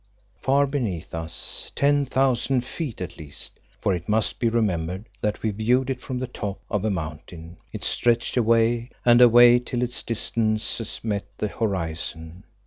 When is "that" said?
5.21-5.43